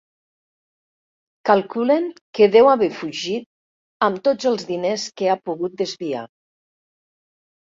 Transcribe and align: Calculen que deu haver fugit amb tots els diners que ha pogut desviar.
Calculen 1.49 2.07
que 2.39 2.47
deu 2.55 2.69
haver 2.71 2.89
fugit 3.01 3.47
amb 4.09 4.23
tots 4.29 4.49
els 4.53 4.67
diners 4.71 5.07
que 5.21 5.31
ha 5.35 5.39
pogut 5.51 5.77
desviar. 5.83 6.25